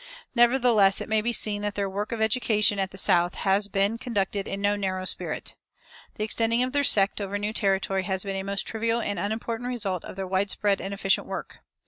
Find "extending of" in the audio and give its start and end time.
6.23-6.71